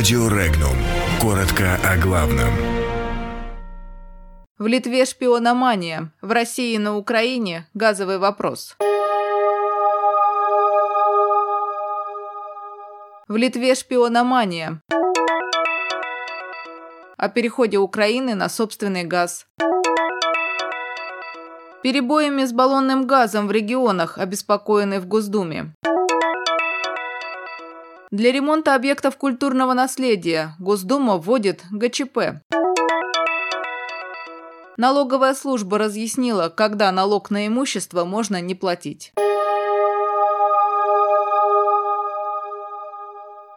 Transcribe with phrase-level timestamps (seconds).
[0.00, 0.78] Радио Регнум.
[1.20, 2.48] Коротко о главном.
[4.56, 6.10] В Литве шпиономания.
[6.22, 8.78] В России и на Украине газовый вопрос.
[13.28, 14.80] В Литве шпиономания.
[17.18, 19.44] О переходе Украины на собственный газ.
[21.82, 25.74] Перебоями с баллонным газом в регионах, обеспокоены в Госдуме.
[28.10, 32.42] Для ремонта объектов культурного наследия Госдума вводит ГЧП.
[34.76, 39.12] Налоговая служба разъяснила, когда налог на имущество можно не платить.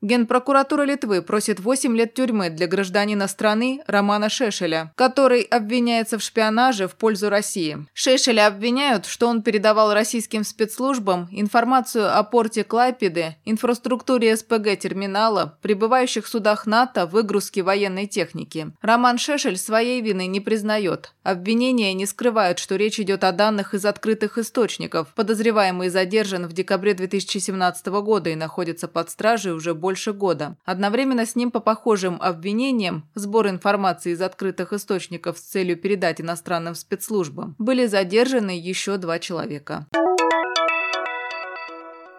[0.00, 6.86] Генпрокуратура Литвы просит 8 лет тюрьмы для гражданина страны Романа Шешеля, который обвиняется в шпионаже
[6.86, 7.84] в пользу России.
[7.94, 16.66] Шешеля обвиняют, что он передавал российским спецслужбам информацию о порте Клайпеды, инфраструктуре СПГ-терминала, прибывающих судах
[16.66, 18.70] НАТО, выгрузке военной техники.
[18.80, 21.12] Роман Шешель своей вины не признает.
[21.24, 25.08] Обвинения не скрывают, что речь идет о данных из открытых источников.
[25.14, 30.58] Подозреваемый задержан в декабре 2017 года и находится под стражей уже больше больше года.
[30.66, 36.74] Одновременно с ним по похожим обвинениям сбор информации из открытых источников с целью передать иностранным
[36.74, 39.86] спецслужбам были задержаны еще два человека.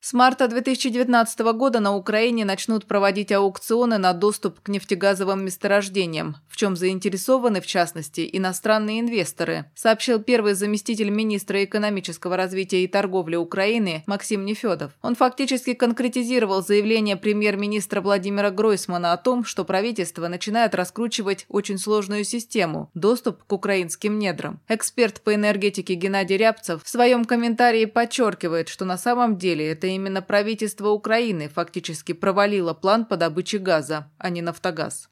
[0.02, 6.56] С марта 2019 года на Украине начнут проводить аукционы на доступ к нефтегазовым месторождениям, в
[6.56, 14.04] чем заинтересованы, в частности, иностранные инвесторы, сообщил первый заместитель министра экономического развития и торговли Украины
[14.08, 14.94] Максим Нефедов.
[15.02, 22.24] Он фактически конкретизировал заявление премьер-министра Владимира Гройсмана о том, что правительство начинает раскручивать очень сложную
[22.24, 24.62] систему– доступ к украинским недрам.
[24.70, 30.22] Эксперт по энергетике Геннадий Рябцев в своем комментарии подчеркивает, что на самом деле это именно
[30.22, 35.10] правительство Украины фактически провалило план по добыче газа, а не «Нафтогаз».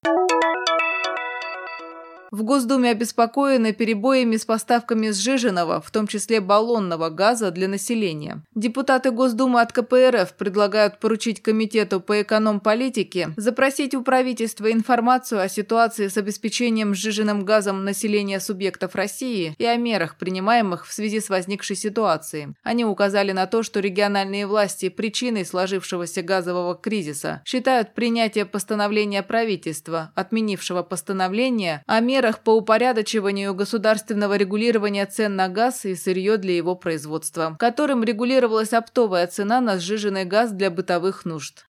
[2.30, 8.44] В Госдуме обеспокоены перебоями с поставками сжиженного, в том числе баллонного газа для населения.
[8.54, 16.10] Депутаты Госдумы от КПРФ предлагают поручить Комитету по эконом-политике запросить у правительства информацию о ситуации
[16.10, 21.78] с обеспечением сжиженным газом населения субъектов России и о мерах, принимаемых в связи с возникшей
[21.78, 22.50] ситуацией.
[22.64, 30.12] Они указали на то, что региональные власти причиной сложившегося газового кризиса считают принятие постановления правительства,
[30.16, 36.56] отменившего постановление о мерах мерах по упорядочиванию государственного регулирования цен на газ и сырье для
[36.56, 41.66] его производства, которым регулировалась оптовая цена на сжиженный газ для бытовых нужд.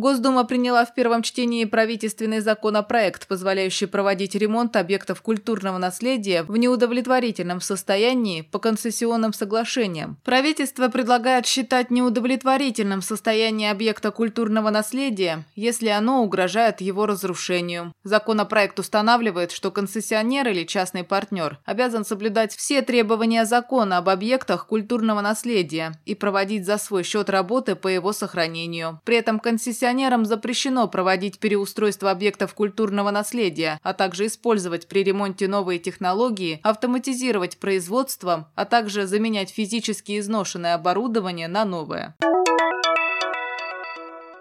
[0.00, 7.60] Госдума приняла в первом чтении правительственный законопроект, позволяющий проводить ремонт объектов культурного наследия в неудовлетворительном
[7.60, 10.16] состоянии по концессионным соглашениям.
[10.24, 17.92] Правительство предлагает считать неудовлетворительным состояние объекта культурного наследия, если оно угрожает его разрушению.
[18.02, 25.20] Законопроект устанавливает, что концессионер или частный партнер обязан соблюдать все требования закона об объектах культурного
[25.20, 28.98] наследия и проводить за свой счет работы по его сохранению.
[29.04, 35.48] При этом концессионер Концессионерам запрещено проводить переустройство объектов культурного наследия, а также использовать при ремонте
[35.48, 42.14] новые технологии, автоматизировать производство, а также заменять физически изношенное оборудование на новое.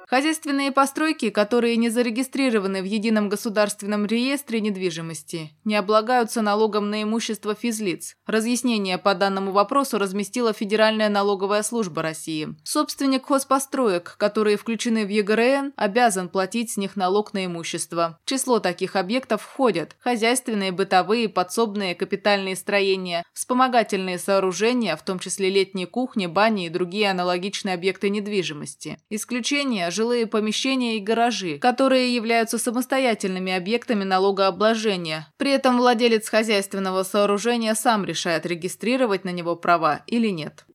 [0.10, 7.54] Хозяйственные постройки, которые не зарегистрированы в Едином государственном реестре недвижимости, не облагаются налогом на имущество
[7.54, 8.16] физлиц.
[8.26, 12.56] Разъяснение по данному вопросу разместила Федеральная налоговая служба России.
[12.64, 18.18] Собственник хозпостроек, которые включены в ЕГРН, обязан платить с них налог на имущество.
[18.26, 25.52] В число таких объектов входят хозяйственные, бытовые, подсобные, капитальные строения, вспомогательные сооружения, в том числе
[25.52, 28.98] летние кухни, бани и другие аналогичные объекты недвижимости.
[29.12, 35.28] Исключение– жилые помещения и гаражи, которые являются самостоятельными объектами налогообложения.
[35.36, 40.66] При этом владелец хозяйственного сооружения сам решает, регистрировать на него права или нет.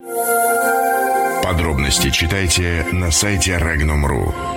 [1.42, 4.53] Подробности читайте на сайте Regnum.ru.